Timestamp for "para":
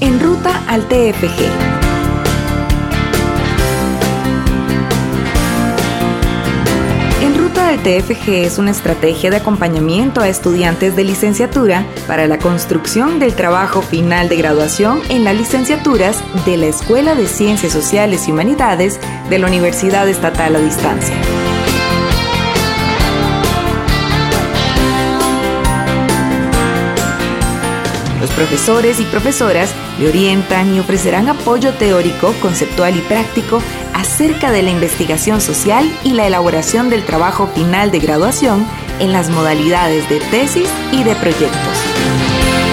12.06-12.26